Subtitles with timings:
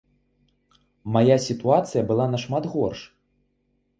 [1.17, 2.99] Мая сітуацыя была нашмат горш.